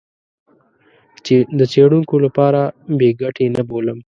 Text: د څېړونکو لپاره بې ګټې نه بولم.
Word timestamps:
د 1.57 1.59
څېړونکو 1.71 2.15
لپاره 2.25 2.61
بې 2.97 3.09
ګټې 3.21 3.45
نه 3.55 3.61
بولم. 3.69 3.99